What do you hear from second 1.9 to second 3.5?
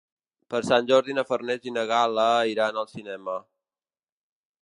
Gal·la iran al cinema.